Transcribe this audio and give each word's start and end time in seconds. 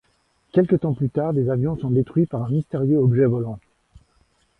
Quelque 0.51 0.75
temps 0.75 0.95
plus 0.95 1.11
tard 1.11 1.31
des 1.31 1.51
avions 1.51 1.77
sont 1.77 1.91
détruits 1.91 2.25
par 2.25 2.41
un 2.41 2.49
mystérieux 2.49 2.97
objet 2.97 3.25
volant... 3.27 3.59